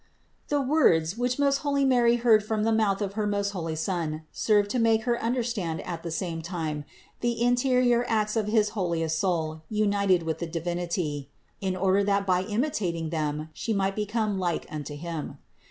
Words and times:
481. 0.47 0.57
The 0.57 0.67
words, 0.99 1.15
which 1.15 1.37
most 1.37 1.57
holy 1.57 1.85
Mary 1.85 2.15
heard 2.15 2.43
from 2.43 2.63
the 2.63 2.71
mouth 2.71 3.03
of 3.03 3.13
her 3.13 3.27
most 3.27 3.51
holy 3.51 3.75
Son, 3.75 4.23
served 4.31 4.71
to 4.71 4.79
make 4.79 5.03
Her 5.03 5.21
understand 5.21 5.79
at 5.81 6.01
the 6.01 6.09
same 6.09 6.41
time 6.41 6.85
the 7.19 7.39
interior 7.39 8.03
acts 8.07 8.35
of 8.35 8.47
his 8.47 8.69
holiest 8.69 9.19
soul 9.19 9.61
united 9.69 10.23
with 10.23 10.39
the 10.39 10.47
Divinity; 10.47 11.29
in 11.59 11.75
order 11.75 12.03
that 12.03 12.25
by 12.25 12.41
imitating 12.41 13.11
them 13.11 13.49
She 13.53 13.73
might 13.73 13.95
become 13.95 14.39
like 14.39 14.65
unto 14.71 14.95
Him. 14.95 15.37